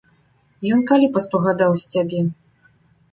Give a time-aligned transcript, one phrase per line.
[0.77, 2.21] Ён калі паспагадаў з цябе?